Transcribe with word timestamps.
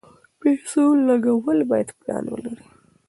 د 0.03 0.03
پیسو 0.41 0.83
لګول 1.07 1.59
باید 1.71 1.89
پلان 1.99 2.25
ولري. 2.31 2.65